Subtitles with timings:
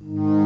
[0.00, 0.37] Mm-hmm.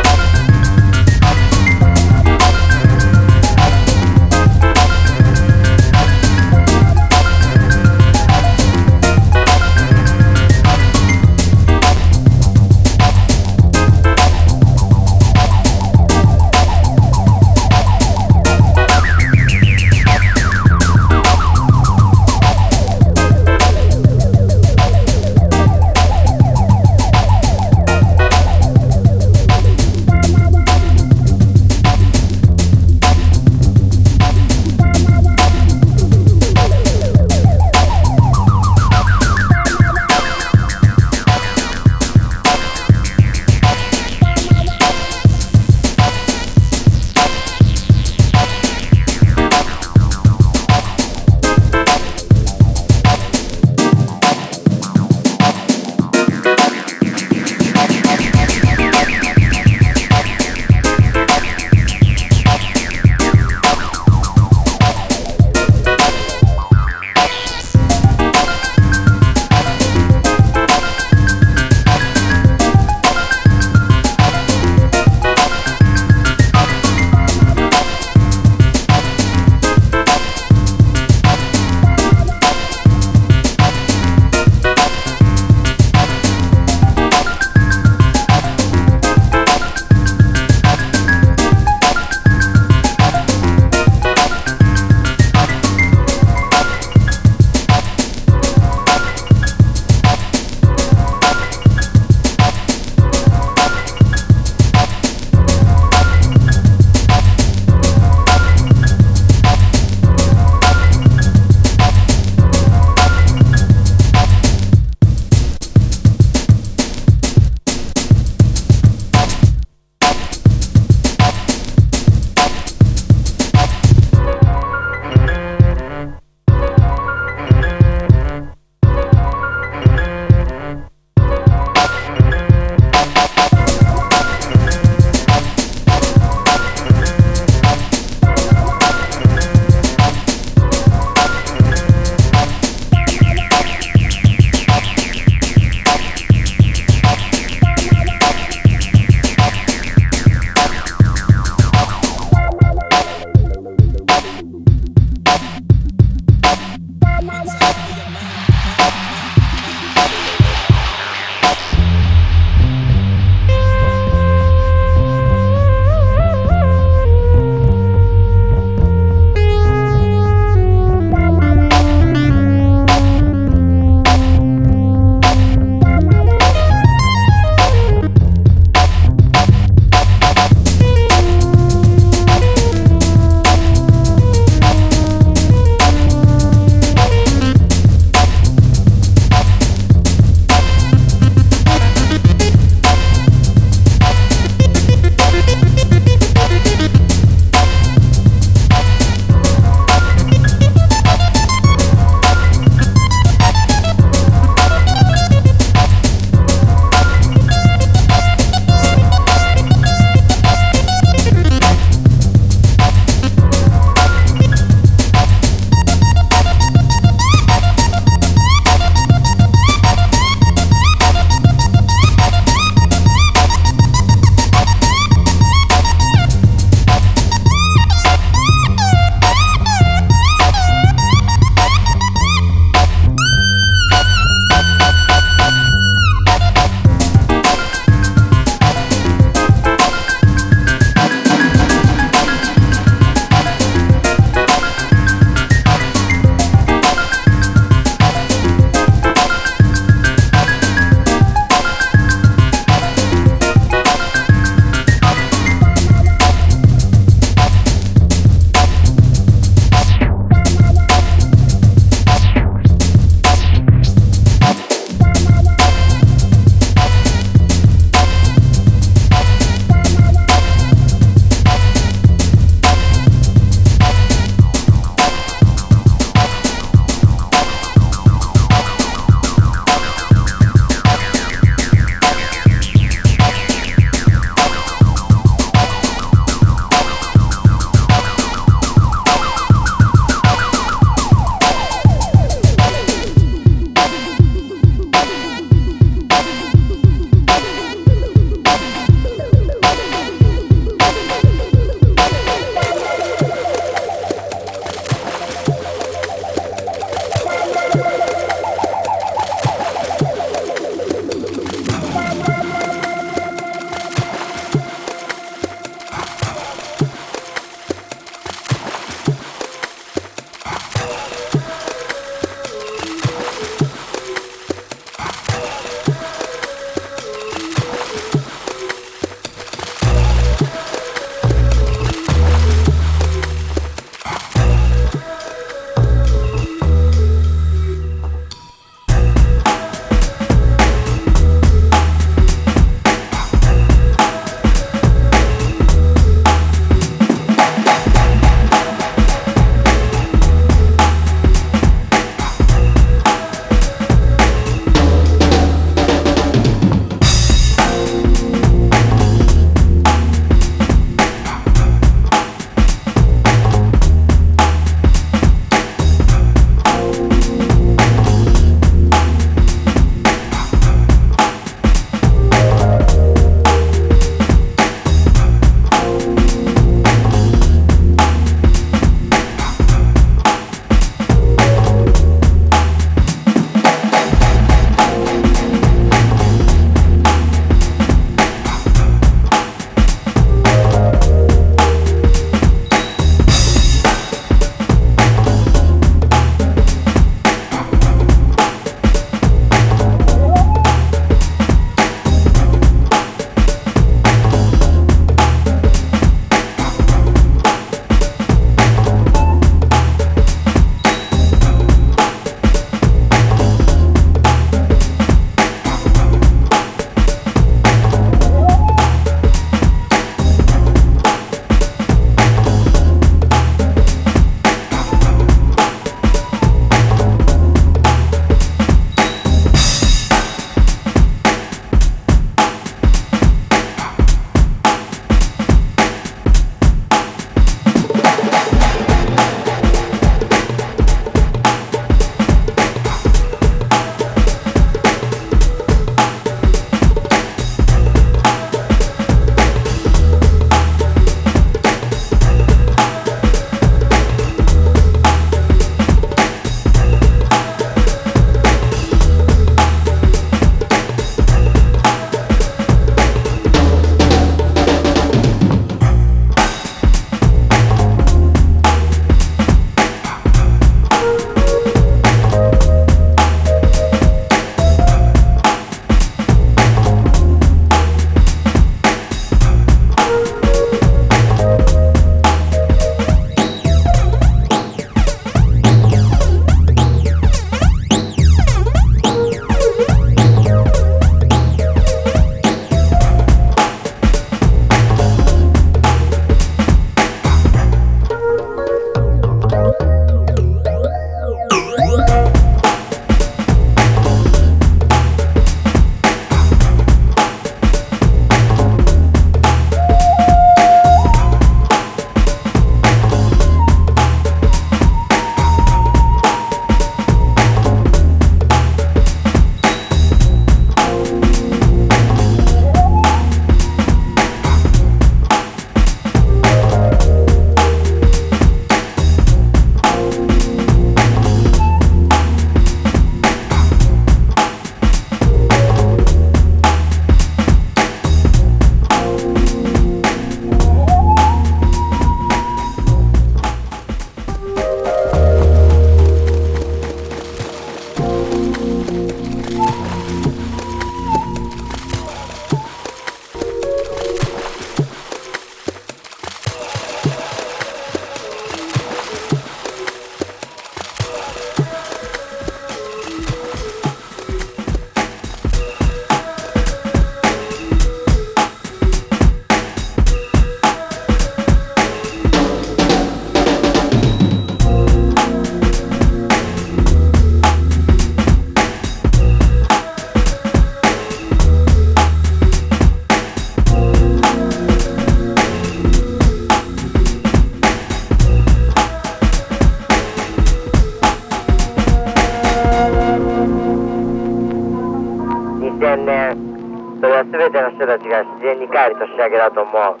[599.20, 600.00] 帰る年明けだと思う。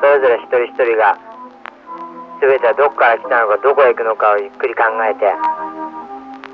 [0.00, 1.18] それぞれ一人一人が
[2.40, 5.32] 全てはどこから来たのかどこへ行くのかをゆっくり考えて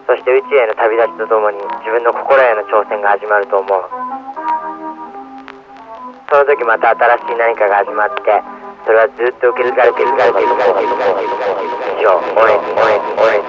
[0.07, 3.83] そして宇宙への旅立ちとともに自分の心への挑戦が始まると思う。
[6.31, 8.43] その時また新しい何かが始まって
[8.87, 10.33] それはずっと受け継がれていくから以
[12.01, 13.42] 上応援応援応援。